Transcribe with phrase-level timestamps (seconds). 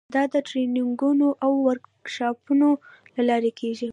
[0.13, 2.69] دا د ټریننګونو او ورکشاپونو
[3.15, 3.89] له لارې کیږي.